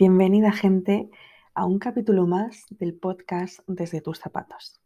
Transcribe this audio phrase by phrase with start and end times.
[0.00, 1.10] Bienvenida gente
[1.52, 4.80] a un capítulo más del podcast Desde tus zapatos.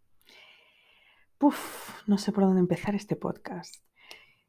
[1.38, 3.76] Puf, no sé por dónde empezar este podcast.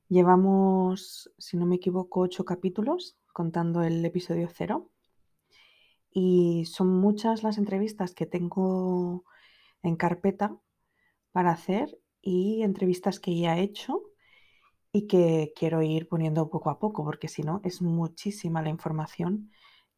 [0.10, 4.90] Llevamos, si no me equivoco, ocho capítulos contando el episodio cero.
[6.10, 9.24] Y son muchas las entrevistas que tengo
[9.84, 10.58] en carpeta
[11.32, 14.02] para hacer y entrevistas que ya he hecho
[14.92, 19.52] y que quiero ir poniendo poco a poco, porque si no es muchísima la información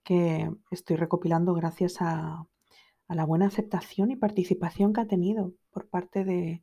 [0.07, 2.47] que estoy recopilando gracias a,
[3.09, 6.61] la buena aceptación y participación que ha tenido por parte de,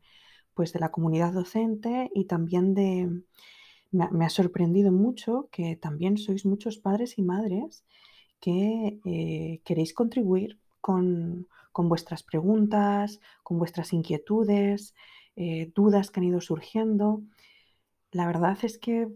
[0.54, 3.22] pues, de la comunidad docente y también de...
[3.90, 7.84] Me, ha sorprendido mucho que también sois muchos padres y madres
[8.40, 14.94] que eh, queréis contribuir con, vuestras preguntas, con vuestras inquietudes,
[15.36, 17.22] eh, dudas que han ido surgiendo.
[18.10, 19.08] La verdad es que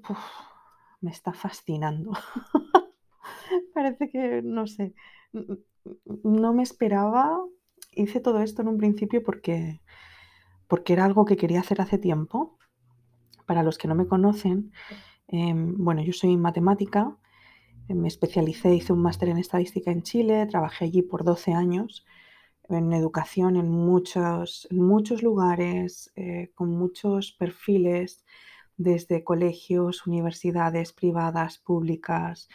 [1.00, 2.12] me está fascinando.
[3.78, 4.92] Parece que, no sé,
[6.24, 7.40] no me esperaba,
[7.92, 9.80] hice todo esto en un principio porque,
[10.66, 12.58] porque era algo que quería hacer hace tiempo.
[13.46, 14.72] Para los que no me conocen,
[15.28, 17.16] em, bueno, yo soy matemática,
[17.86, 22.04] eh, me especialicé, hice un máster en estadística en Chile, trabajé allí por 12 años
[22.68, 28.24] en educación en muchos, muchos lugares, eh, con muchos perfiles,
[28.76, 32.48] desde colegios, universidades privadas, públicas,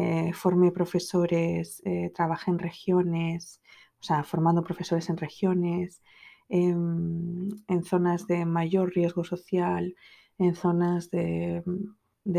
[0.00, 3.60] eh, formé profesores, eh, trabajé en regiones,
[4.00, 6.02] o sea, formando profesores en regiones,
[6.48, 9.94] em, en zonas de mayor riesgo social,
[10.38, 11.62] en zonas de,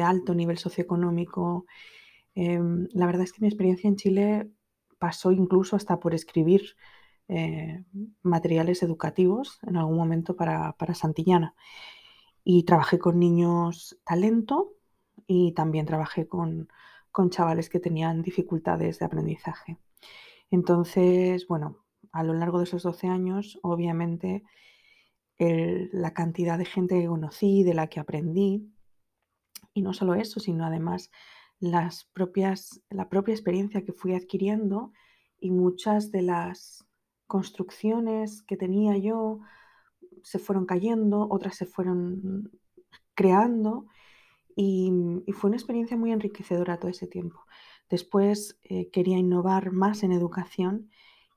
[0.03, 1.65] alto nivel socioeconómico.
[2.35, 4.51] Em, la verdad es que mi experiencia en Chile
[4.99, 6.75] pasó incluso hasta por escribir
[7.27, 7.83] eh,
[8.23, 11.55] materiales educativos en algún momento para, para Santillana.
[12.43, 14.73] Y trabajé con niños talento
[15.27, 16.69] y también trabajé con,
[17.11, 19.77] con chavales que tenían dificultades de aprendizaje.
[20.49, 21.77] Entonces, bueno,
[22.11, 24.43] a lo largo de esos 12 años, obviamente,
[25.37, 28.71] la cantidad de gente que conocí, de la que aprendí,
[29.73, 31.09] y no solo eso, sino además
[31.59, 34.91] las propias, la propia experiencia que fui adquiriendo
[35.39, 36.85] y muchas de las
[37.27, 39.39] construcciones que tenía yo
[40.23, 42.51] se fueron cayendo, otras se fueron
[43.15, 43.85] creando
[44.55, 44.91] y,
[45.33, 47.45] fue una experiencia muy enriquecedora todo ese tiempo.
[47.89, 50.89] Después eh, quería innovar más en educación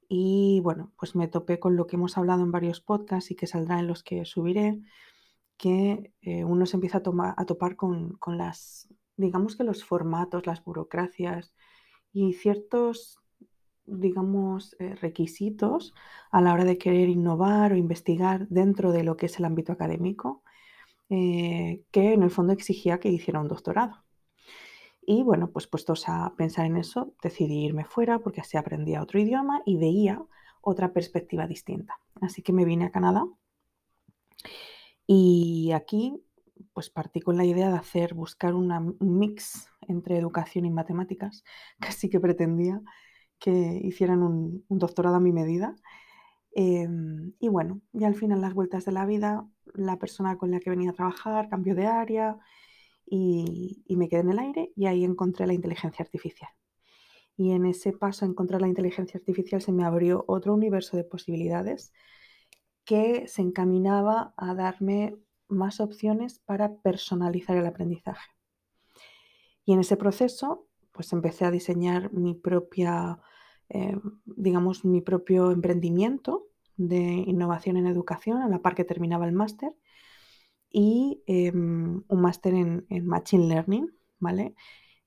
[0.09, 3.47] y bueno, pues me topé con lo que hemos hablado en varios podcasts y que
[3.47, 4.81] saldrá en los que subiré,
[5.57, 10.63] que eh, uno se empieza a, a topar con, las, digamos que los formatos, las
[10.65, 11.55] burocracias
[12.13, 13.19] y ciertos,
[13.87, 15.95] digamos, eh, requisitos
[16.31, 19.73] a la hora de querer innovar o investigar dentro de lo que es el ámbito
[19.73, 20.44] académico
[21.11, 24.05] eh, que en el fondo exigía que hiciera un doctorado.
[25.07, 29.21] Y bueno, pues puestos a pensar en eso, decidí irme fuera porque así aprendía otro
[29.21, 30.23] idioma y veía
[30.63, 31.99] otra perspectiva distinta.
[32.23, 33.25] Así que me vine a Canadá
[35.07, 36.23] y aquí
[36.73, 41.45] pues partí con la idea de hacer, buscar un mix entre educación y matemáticas,
[41.81, 42.81] casi que pretendía
[43.39, 45.75] que hicieran un, doctorado a mi medida.
[46.57, 50.61] Em, y bueno, y al final las vueltas de la vida la persona con la
[50.61, 52.39] que venía a trabajar cambió de área
[53.07, 56.51] y, me quedé en el aire y ahí encontré la inteligencia artificial.
[57.37, 61.05] Y en ese paso a encontrar la inteligencia artificial se me abrió otro universo de
[61.05, 61.93] posibilidades
[62.85, 65.17] que se encaminaba a darme
[65.49, 68.31] más opciones para personalizar el aprendizaje.
[69.65, 73.19] Y en ese proceso, pues empecé a diseñar mi propia,
[73.75, 76.47] eh, digamos, mi propio emprendimiento
[76.77, 79.75] de innovación en educación, a la par que terminaba el máster,
[80.71, 83.89] y em, un máster en, Machine Learning,
[84.21, 84.55] ¿vale?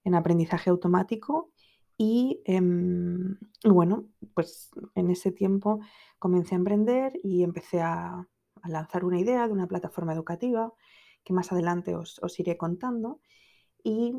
[0.03, 1.51] En aprendizaje automático.
[1.97, 5.79] Y, em, bueno, pues en ese tiempo
[6.19, 8.27] comencé a emprender y empecé a,
[8.65, 10.73] lanzar una idea de una plataforma educativa
[11.23, 13.21] que más adelante os, os iré contando.
[13.83, 14.13] Y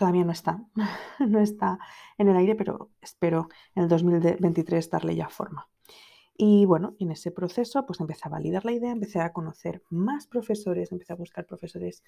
[0.00, 0.64] todavía no está,
[1.20, 1.78] no está
[2.16, 5.68] en el aire, pero espero en el 2023 darle ya forma.
[6.34, 10.26] Y bueno, en ese proceso pues empecé a validar la idea, empecé a conocer más
[10.26, 12.02] profesores, empecé a buscar profesores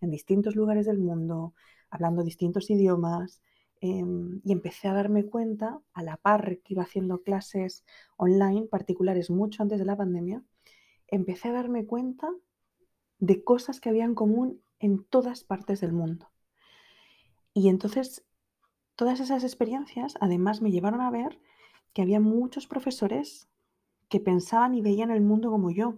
[0.00, 1.52] en distintos lugares del mundo,
[1.90, 3.42] hablando distintos idiomas,
[3.82, 7.84] em, y empecé a darme cuenta, a la par que iba haciendo clases
[8.16, 10.42] online particulares mucho antes de la pandemia,
[11.08, 12.30] empecé a darme cuenta
[13.18, 16.30] de cosas que había en común en todas partes del mundo.
[17.54, 18.24] Y entonces,
[18.96, 21.40] todas esas experiencias además me llevaron a ver
[21.92, 23.48] que había muchos profesores
[24.08, 25.94] que pensaban y veían el mundo como yo.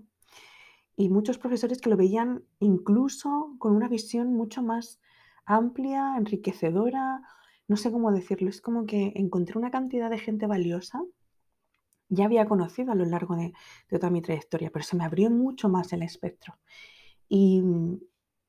[0.97, 5.01] Y muchos profesores que lo veían incluso con una visión mucho más
[5.47, 7.23] amplia, enriquecedora,
[7.69, 11.03] no sé cómo decirlo, es como que encontré una cantidad de gente valiosa,
[12.09, 13.53] ya había conocido a lo largo de,
[13.89, 16.59] toda mi trayectoria, pero se me abrió mucho más el espectro.
[17.29, 17.63] Y,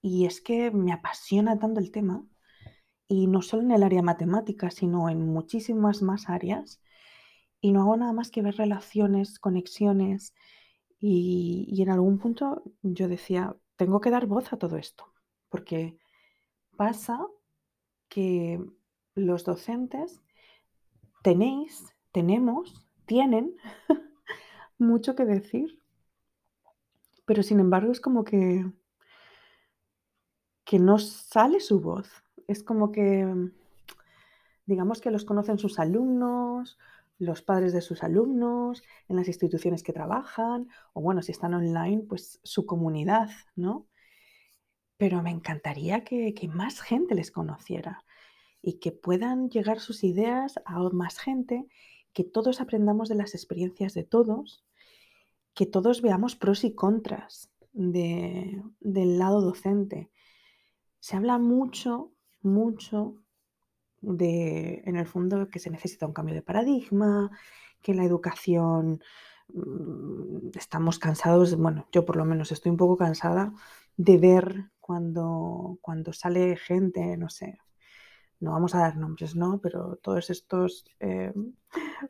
[0.01, 2.24] y es que me apasiona tanto el tema,
[3.07, 6.81] y no solo en el área matemática, sino en muchísimas más áreas,
[7.62, 10.33] y no hago nada más que ver relaciones, conexiones,
[11.00, 15.13] y, en algún punto yo decía, tengo que dar voz a todo esto,
[15.50, 15.98] porque
[16.75, 17.19] pasa
[18.09, 18.63] que
[19.15, 20.21] los docentes
[21.24, 23.56] tenéis, tenemos, tienen
[24.77, 25.80] mucho que decir,
[27.25, 28.65] pero sin embargo es como que,
[30.63, 32.10] que no sale su voz.
[32.47, 33.51] Es como que,
[34.65, 36.77] digamos que los conocen sus alumnos,
[37.19, 42.03] los padres de sus alumnos, en las instituciones que trabajan, o bueno, si están online,
[42.07, 43.88] pues su comunidad, ¿no?
[44.97, 48.03] Pero me encantaría que, que más gente les conociera
[48.61, 51.67] y que puedan llegar sus ideas a más gente,
[52.13, 54.63] que todos aprendamos de las experiencias de todos,
[55.53, 60.09] que todos veamos pros y contras de- del lado docente.
[61.00, 62.11] Se habla mucho,
[62.47, 63.15] mucho
[64.01, 67.31] de, en el fondo, que se necesita un cambio de paradigma,
[67.81, 69.01] que la educación
[69.49, 73.53] mm, estamos cansados, bueno, yo por lo menos estoy un poco cansada
[73.97, 77.59] de ver cuando, cuando sale gente, no sé,
[78.39, 79.60] no vamos a dar nombres, ¿no?
[79.62, 81.34] Pero todos estos eh,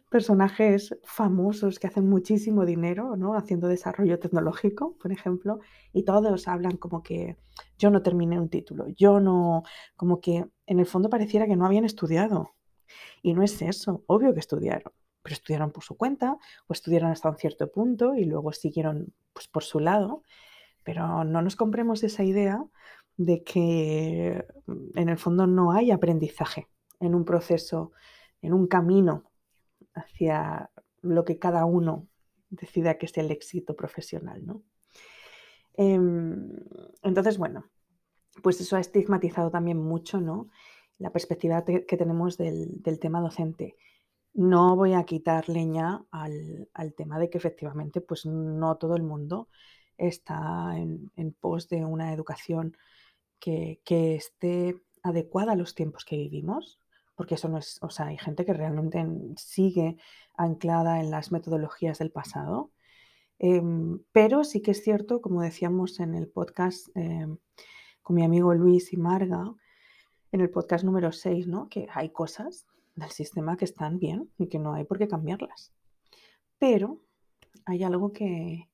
[0.10, 3.36] personajes famosos que hacen muchísimo dinero, ¿no?
[3.36, 5.60] Haciendo desarrollo tecnológico, por ejemplo,
[5.94, 7.38] y todos hablan como que
[7.78, 9.64] yo no terminé un título, yo no,
[9.96, 12.56] como que en el fondo pareciera que no habían estudiado.
[13.22, 16.38] Y no es eso, obvio que estudiaron, pero estudiaron por su cuenta
[16.68, 20.24] o estudiaron hasta un cierto punto y luego siguieron pues, por su lado.
[20.84, 22.64] Pero no nos compremos esa idea
[23.18, 26.68] de que mm, en el fondo no hay aprendizaje
[27.00, 27.92] en un proceso,
[28.42, 29.24] en un camino
[29.94, 30.70] hacia
[31.02, 32.08] lo que cada uno
[32.50, 34.64] decida que es el éxito profesional, ¿no?
[35.74, 36.50] Em,
[37.04, 37.66] entonces, bueno,
[38.42, 40.50] pues eso ha estigmatizado también mucho, ¿no?
[40.98, 43.76] La perspectiva que tenemos del, tema docente.
[44.34, 49.50] No voy a quitar leña al, tema de que efectivamente, pues no todo el mundo
[49.98, 52.76] está en, en pos de una educación
[53.40, 53.80] que,
[54.16, 56.80] esté adecuada a los tiempos que vivimos,
[57.16, 59.06] porque eso no es, o sea, hay gente que realmente
[59.38, 59.98] sigue
[60.36, 62.72] anclada en las metodologías del pasado.
[63.40, 67.38] Em, pero sí que es cierto, como decíamos en el podcast em,
[68.02, 69.54] con mi amigo Luis y Marga,
[70.32, 71.70] en el podcast número 6, ¿no?
[71.70, 75.72] que hay cosas del sistema que están bien y que no hay por qué cambiarlas.
[76.58, 77.02] Pero
[77.66, 78.70] hay algo que,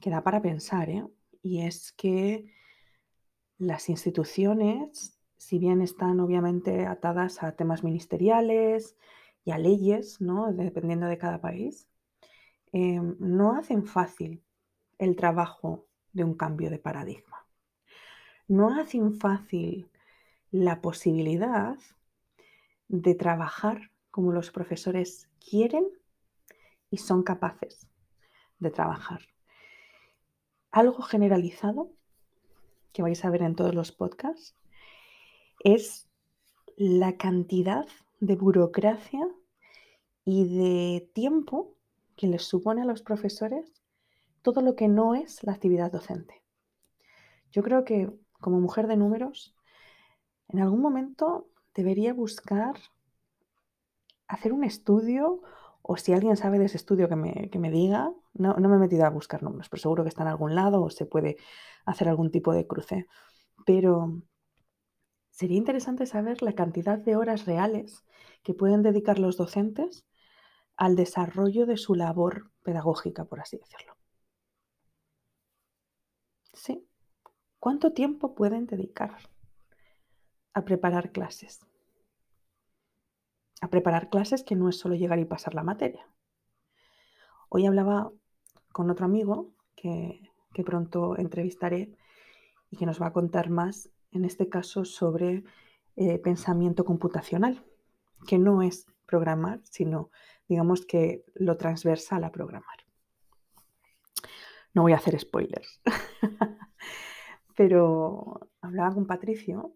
[0.00, 1.06] que da para pensar, ¿eh?
[1.42, 2.46] y es que
[3.58, 8.96] las instituciones, si bien están obviamente atadas a temas ministeriales
[9.44, 10.52] y a leyes, ¿no?
[10.52, 11.88] dependiendo de cada país,
[12.72, 14.42] em, no hacen fácil
[14.98, 17.46] el trabajo de un cambio de paradigma.
[18.46, 19.90] No hacen fácil
[20.50, 21.76] la posibilidad
[22.88, 25.86] de trabajar como los profesores quieren
[26.90, 27.86] y son capaces
[28.58, 29.20] de trabajar.
[30.70, 31.92] Algo generalizado
[32.98, 34.56] que vais a ver en todos los podcasts,
[35.60, 36.08] es
[36.76, 37.86] la cantidad
[38.18, 39.24] de burocracia
[40.24, 41.76] y de tiempo
[42.16, 43.84] que les supone a los profesores
[44.42, 46.42] todo lo que no es la actividad docente.
[47.52, 49.54] Yo creo que como mujer de números,
[50.48, 52.74] en algún momento debería buscar
[54.26, 55.40] hacer un estudio
[55.82, 59.04] o si alguien sabe de ese estudio que me, diga, no, no, me he metido
[59.04, 61.36] a buscar números, pero seguro que está en algún lado o se puede
[61.84, 63.06] hacer algún tipo de cruce.
[63.66, 64.22] Pero
[65.30, 68.04] sería interesante saber la cantidad de horas reales
[68.42, 70.06] que pueden dedicar los docentes
[70.76, 73.96] al desarrollo de su labor pedagógica, por así decirlo.
[76.52, 76.86] Sí.
[77.58, 79.16] ¿Cuánto tiempo pueden dedicar
[80.54, 81.60] a preparar clases?
[83.60, 86.06] a preparar clases que no es solo llegar y pasar la materia.
[87.48, 88.12] Hoy hablaba
[88.78, 90.20] con otro amigo que,
[90.64, 91.96] pronto entrevistaré
[92.70, 95.42] y que nos va a contar más, en este caso, sobre
[95.96, 97.64] eh, pensamiento computacional,
[98.28, 100.12] que no es programar, sino,
[100.48, 102.86] digamos que lo transversal a programar.
[104.74, 105.80] No voy a hacer spoilers,
[107.56, 109.74] pero hablaba con Patricio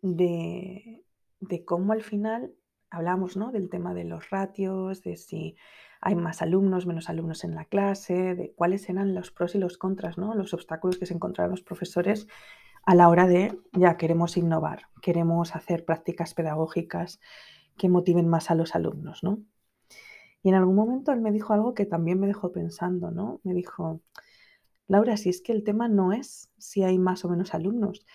[0.00, 1.04] de,
[1.40, 2.54] de cómo al final
[2.88, 3.52] hablamos ¿no?
[3.52, 5.54] del tema de los ratios, de si
[6.00, 9.78] hay más alumnos, menos alumnos en la clase, de cuáles eran los pros y los
[9.78, 10.34] contras, ¿no?
[10.34, 12.26] los obstáculos que se encontraron los profesores
[12.84, 17.20] a la hora de, ya queremos innovar, queremos hacer prácticas pedagógicas
[17.76, 19.40] que motiven más a los alumnos, ¿no?
[20.42, 23.40] Y en algún momento él me dijo algo que también me dejó pensando, ¿no?
[23.42, 24.00] Me dijo,
[24.86, 28.06] Laura, si es que el tema no es si hay más o menos alumnos,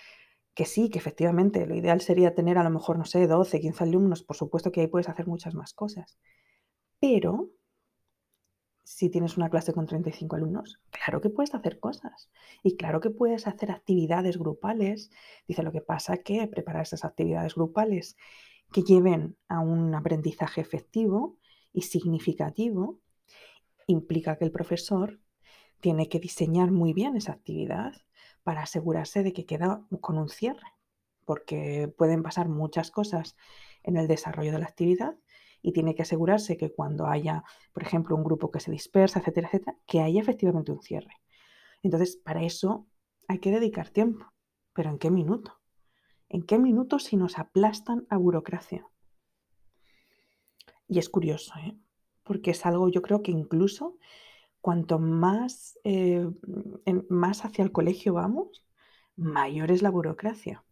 [0.53, 3.83] que sí, que efectivamente lo ideal sería tener a lo mejor, no sé, 12, 15
[3.83, 6.17] alumnos, por supuesto que ahí puedes hacer muchas más cosas,
[7.01, 7.49] pero
[8.93, 12.29] si tienes una clase con 35 alumnos, claro que puedes hacer cosas
[12.61, 15.11] y claro que puedes hacer actividades grupales.
[15.47, 18.17] Dice lo que pasa que preparar esas actividades grupales
[18.73, 21.37] que lleven a un aprendizaje efectivo
[21.71, 22.99] y significativo
[23.87, 25.21] implica que el profesor
[25.79, 27.93] tiene que diseñar muy bien esa actividad
[28.43, 30.67] para asegurarse de que queda con un cierre,
[31.23, 33.37] porque pueden pasar muchas cosas
[33.83, 35.15] en el desarrollo de la actividad
[35.61, 39.47] y tiene que asegurarse que cuando haya, por ejemplo, un grupo que se dispersa, etcétera,
[39.47, 41.15] etcétera, que haya efectivamente un cierre.
[41.83, 42.87] Entonces, para eso
[43.27, 44.25] hay que dedicar tiempo.
[44.73, 45.59] ¿Pero en qué minuto?
[46.29, 48.87] ¿En qué minuto si nos aplastan a burocracia?
[50.87, 51.77] Y es curioso, ¿eh?
[52.23, 53.97] porque es algo, yo creo que incluso
[54.61, 56.29] cuanto más, eh,
[57.09, 58.65] más hacia el colegio vamos,
[59.15, 60.63] mayor es la burocracia.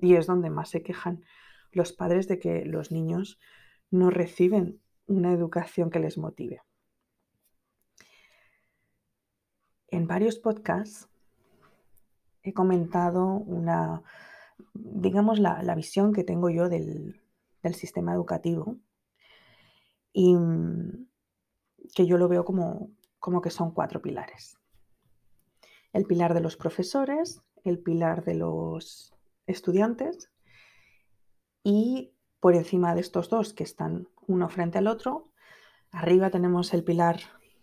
[0.00, 1.24] Y es donde más se quejan
[1.72, 3.38] los padres de que los niños
[3.90, 6.62] no reciben una educación que les motive.
[9.88, 11.08] En varios podcasts
[12.42, 14.02] he comentado una,
[14.74, 17.20] digamos, la, visión que tengo yo del,
[17.74, 18.76] sistema educativo
[20.12, 21.08] y mm,
[21.96, 24.56] que yo lo veo como, como que son cuatro pilares.
[25.92, 29.12] El pilar de los profesores, el pilar de los
[29.48, 30.30] estudiantes
[31.64, 35.30] y por encima de estos dos que están uno frente al otro.
[35.90, 37.20] Arriba tenemos el pilar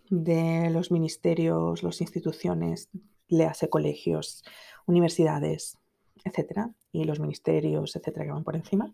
[0.10, 2.90] de los ministerios, las instituciones,
[3.28, 4.44] léase colegios,
[4.86, 5.78] universidades,
[6.24, 8.94] etcétera, y los ministerios, etcétera, que van por encima.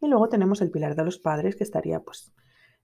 [0.00, 2.32] Y luego tenemos el pilar de los padres, que estaría pues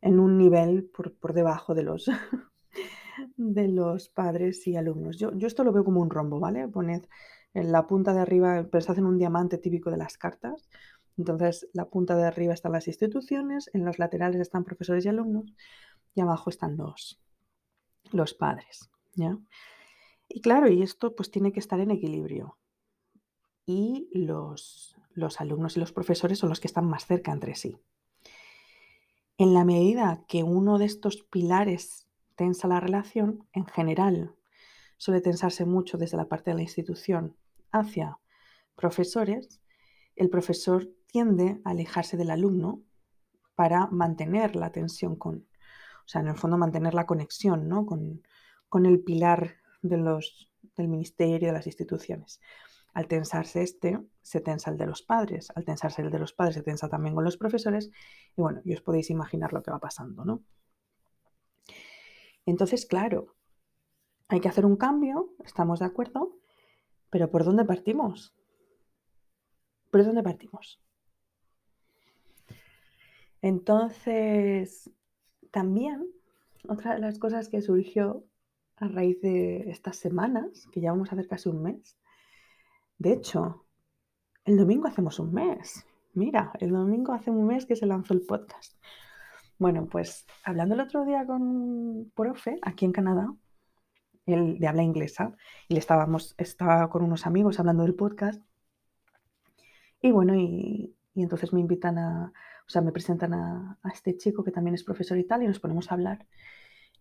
[0.01, 2.11] en un nivel por, debajo de los,
[3.37, 5.19] de los padres y alumnos.
[5.19, 6.69] Yo, yo, esto lo veo como un rombo, ¿vale?
[6.69, 7.07] Poned
[7.55, 10.69] en la punta de arriba, pensad en un diamante típico de las cartas,
[11.17, 15.55] entonces, la punta de arriba están las instituciones, en los laterales están profesores y alumnos
[16.15, 17.21] y abajo están los,
[18.13, 18.91] los padres.
[19.15, 19.39] ¿ya?
[20.29, 22.59] Y claro, y esto pues tiene que estar en equilibrio.
[23.65, 27.79] Y los, los alumnos y los profesores son los que están más cerca entre sí.
[29.39, 32.07] En la medida que uno de estos pilares
[32.37, 34.35] tensa la relación, en general
[34.99, 37.37] suele tensarse mucho desde la parte de la institución
[37.71, 38.19] hacia
[38.77, 39.61] profesores,
[40.15, 42.83] el profesor tiende a alejarse del alumno
[43.55, 45.47] para mantener la tensión con,
[46.05, 47.87] o sea, en el fondo mantener la conexión ¿no?
[47.87, 48.21] con,
[48.85, 52.43] el pilar de los, del ministerio, de las instituciones.
[52.93, 55.51] Al tensarse este, se tensa el de los padres.
[55.55, 57.91] Al tensarse el de los padres, se tensa también con los profesores.
[58.37, 60.43] Y bueno, y os podéis imaginar lo que va pasando, ¿no?
[62.45, 63.35] Entonces, claro,
[64.29, 66.37] hay que hacer un cambio, estamos de acuerdo,
[67.09, 68.35] pero ¿por dónde partimos?
[69.91, 70.79] ¿Por dónde partimos?
[73.43, 74.91] Entonces,
[75.51, 76.07] también
[76.69, 78.25] otra de las cosas que surgió
[78.77, 81.97] a raíz de estas semanas, que ya vamos a hacer casi un mes,
[82.99, 83.65] de hecho,
[84.45, 85.87] el domingo hacemos un mes.
[86.15, 88.75] Mira, el domingo hace un mes que se lanzó el podcast.
[89.59, 93.35] Bueno, pues hablando el otro día con profe aquí en Canadá,
[94.27, 95.37] el de habla inglesa,
[95.69, 98.43] y le estábamos, estaba con unos amigos hablando del podcast.
[100.01, 102.33] Y bueno, y entonces me invitan a,
[102.67, 105.61] o sea, me presentan a, este chico que también es profesor y tal, y nos
[105.61, 106.27] ponemos a hablar.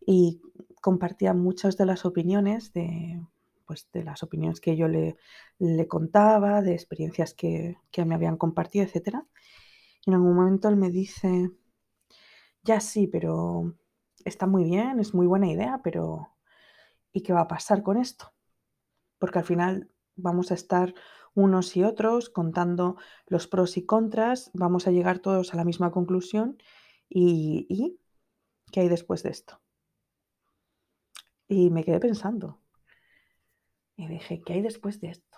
[0.05, 0.41] Y
[0.81, 3.21] compartía muchas de las opiniones de,
[3.65, 5.17] pues, de las opiniones que yo le,
[5.59, 9.23] le contaba, de experiencias que, que, me habían compartido, etc.
[10.05, 11.49] Y en algún momento él me dice,
[12.63, 13.75] ya sí, pero
[14.23, 16.29] está muy bien, es muy buena idea, pero
[17.11, 18.33] ¿y qué va a pasar con esto?
[19.17, 20.93] Porque al final vamos a estar
[21.35, 22.95] unos y otros, contando
[23.27, 26.57] los pros y contras, vamos a llegar todos a la misma conclusión
[27.09, 27.99] y,
[28.71, 29.61] ¿qué hay después de esto?
[31.47, 32.61] Y me quedé pensando.
[33.97, 35.37] Y dije, ¿qué hay después de esto?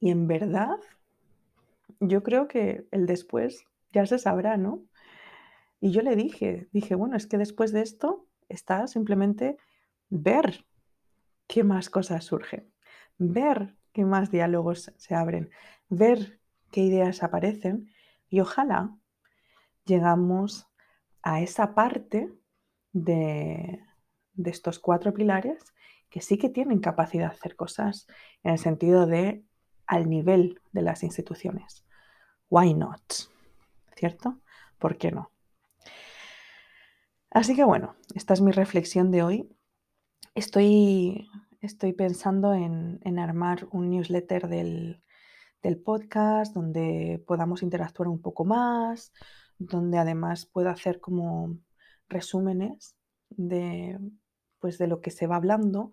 [0.00, 0.76] Y en verdad,
[2.00, 4.84] yo creo que el después ya se sabrá, ¿no?
[5.80, 9.56] Y yo le dije, dije, bueno, es que después de esto está simplemente
[10.08, 10.66] ver
[11.46, 12.72] qué más cosas surgen,
[13.16, 15.50] ver más diálogos se abren,
[15.88, 16.40] ver
[16.70, 17.90] qué ideas aparecen
[18.28, 18.94] y ojalá
[19.84, 20.66] llegamos
[21.22, 22.30] a esa parte
[22.92, 23.80] de,
[24.44, 25.58] estos cuatro pilares
[26.10, 28.06] que sí que tienen capacidad de hacer cosas
[28.42, 29.44] en el sentido de
[29.86, 31.84] al nivel de las instituciones.
[32.50, 33.02] Why not?
[33.96, 34.40] ¿Cierto?
[34.78, 35.32] ¿Por qué no?
[37.30, 39.48] Así que bueno, esta es mi reflexión de hoy.
[40.34, 41.27] Estoy,
[41.60, 45.02] estoy pensando en, armar un newsletter del,
[45.84, 49.12] podcast donde podamos interactuar un poco más,
[49.58, 51.58] donde además pueda hacer como
[52.08, 52.96] resúmenes
[53.28, 53.98] de,
[54.60, 55.92] pues de lo que se va hablando,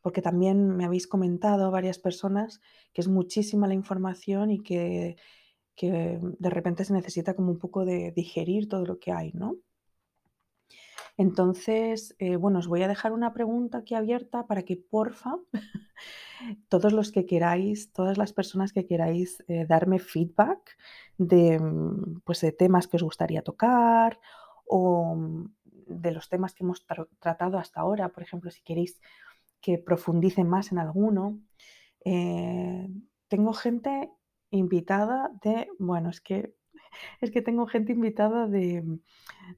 [0.00, 2.60] porque también me habéis comentado varias personas
[2.92, 5.16] que es muchísima la información y que,
[5.74, 9.56] que de repente se necesita como un poco de digerir todo lo que hay, ¿no?
[11.22, 15.36] Entonces, eh, bueno, os voy a dejar una pregunta aquí abierta para que, porfa,
[16.68, 20.76] todos los que queráis, todas las personas que queráis eh, darme feedback
[21.18, 24.18] de, mm, pues, de temas que os gustaría tocar
[24.66, 25.54] o mm,
[25.86, 26.84] de los temas que hemos
[27.20, 29.00] tratado hasta ahora, por ejemplo, si queréis
[29.60, 31.38] que profundice más en alguno.
[32.04, 32.88] Eh,
[33.28, 34.10] tengo gente
[34.50, 36.56] invitada de, bueno, es que
[37.20, 38.84] es que tengo gente invitada de,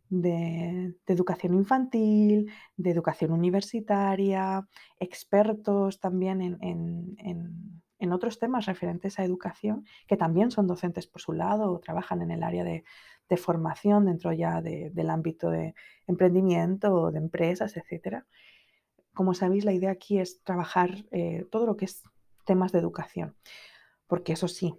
[0.09, 4.67] de, educación infantil, de educación universitaria,
[4.99, 11.73] expertos también en, otros temas referentes a educación, que también son docentes por su lado
[11.73, 12.85] o trabajan en el área de,
[13.37, 15.75] formación dentro ya del ámbito de
[16.07, 18.23] emprendimiento de empresas, etc.
[19.13, 22.05] Como sabéis, la idea aquí es trabajar eh, todo lo que es
[22.45, 23.35] temas de educación,
[24.07, 24.75] porque eso sí,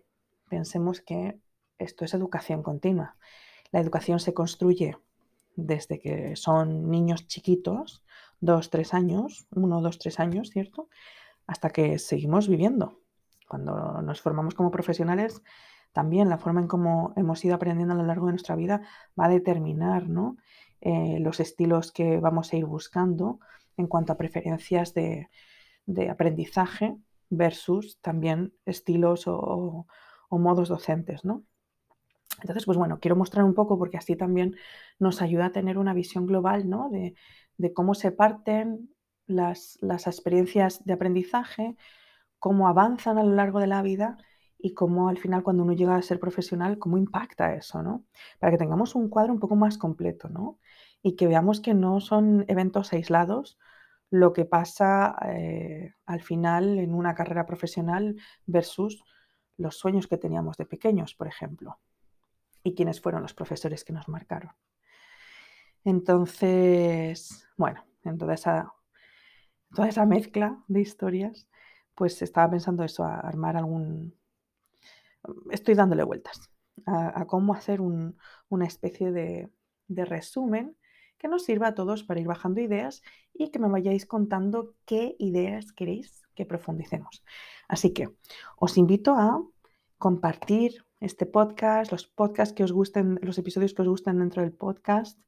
[0.47, 1.37] pensemos que
[1.79, 3.15] esto es educación continua.
[3.71, 4.97] La educación se construye
[5.55, 8.03] desde que son niños chiquitos,
[8.39, 10.89] dos, tres años, uno, dos, tres años, ¿cierto?
[11.47, 12.99] Hasta que seguimos viviendo.
[13.47, 15.41] Cuando nos formamos como profesionales,
[15.93, 18.81] también la forma en cómo hemos ido aprendiendo a lo largo de nuestra vida
[19.17, 20.37] va a determinar ¿no?
[20.81, 23.39] Eh, los estilos que vamos a ir buscando
[23.77, 25.29] en cuanto a preferencias de,
[26.09, 26.97] aprendizaje
[27.29, 29.87] versus también estilos o,
[30.29, 31.43] o modos docentes, ¿no?
[32.41, 34.55] Entonces, pues bueno, quiero mostrar un poco porque así también
[34.99, 36.89] nos ayuda a tener una visión global ¿no?
[36.89, 37.15] de,
[37.73, 38.93] cómo se parten
[39.27, 41.75] las, experiencias de aprendizaje,
[42.39, 44.17] cómo avanzan a lo largo de la vida
[44.57, 48.05] y cómo al final cuando uno llega a ser profesional, cómo impacta eso, ¿no?
[48.39, 50.59] Para que tengamos un cuadro un poco más completo, ¿no?
[51.01, 53.57] Y que veamos que no son eventos aislados
[54.09, 59.03] lo que pasa eh, al final en una carrera profesional versus
[59.57, 61.79] los sueños que teníamos de pequeños, por ejemplo
[62.65, 64.51] y quiénes fueron los profesores que nos marcaron.
[65.83, 68.73] Entonces, bueno, en toda esa,
[69.73, 71.47] toda esa mezcla de historias,
[71.93, 74.15] pues estaba pensando eso, a armar algún...
[75.51, 76.49] Estoy dándole vueltas
[76.87, 79.49] a, cómo hacer una especie de,
[79.87, 80.75] de resumen
[81.19, 85.15] que nos sirva a todos para ir bajando ideas y que me vayáis contando qué
[85.19, 87.23] ideas queréis que profundicemos.
[87.67, 88.09] Así que
[88.57, 89.41] os invito a
[89.97, 94.53] compartir este podcast, los podcasts que os gusten, los episodios que os gusten dentro del
[94.53, 95.19] podcast,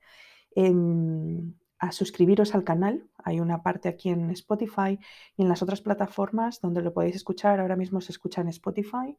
[0.56, 3.08] em, a suscribiros al canal.
[3.24, 5.00] Hay una parte aquí en Spotify
[5.36, 7.60] y en las otras plataformas donde lo podéis escuchar.
[7.60, 9.18] Ahora mismo se escucha en Spotify,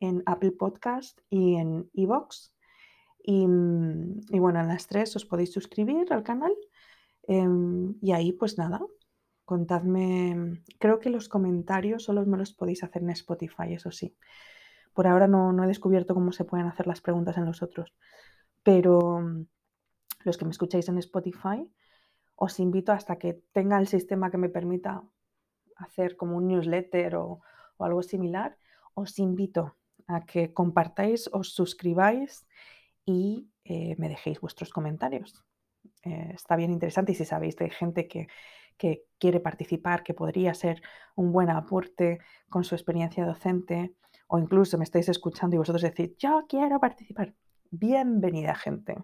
[0.00, 2.52] en Apple Podcast y en Evox.
[3.22, 6.52] Y, mm, y, bueno, en las tres os podéis suscribir al canal.
[7.28, 8.80] Em, y ahí, pues nada,
[9.44, 10.62] contadme.
[10.78, 14.16] Creo que los comentarios solo me los podéis hacer en Spotify, eso sí.
[14.98, 17.94] Por ahora no, he descubierto cómo se pueden hacer las preguntas en los otros,
[18.64, 19.46] pero mm,
[20.24, 21.70] los que me escucháis en Spotify,
[22.34, 25.04] os invito hasta que tenga el sistema que me permita
[25.76, 27.42] hacer como un newsletter o,
[27.78, 28.58] algo similar,
[28.94, 29.76] os invito
[30.08, 32.48] a que compartáis, os suscribáis
[33.06, 35.44] y eh, me dejéis vuestros comentarios.
[36.02, 38.26] Eh, está bien interesante y si sabéis de gente que,
[38.76, 40.82] que, quiere participar, que podría ser
[41.14, 43.94] un buen aporte con su experiencia docente,
[44.28, 47.34] o incluso me estáis escuchando y vosotros decís, yo quiero participar.
[47.70, 48.96] Bienvenida gente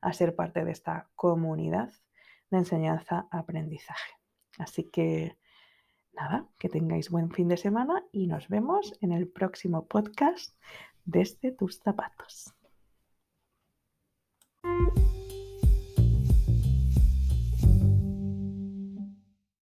[0.00, 1.92] a ser parte de esta comunidad
[2.50, 4.12] de enseñanza-aprendizaje.
[4.58, 5.36] Así que
[6.12, 10.58] nada, que tengáis buen fin de semana y nos vemos en el próximo podcast
[11.04, 12.57] desde tus zapatos.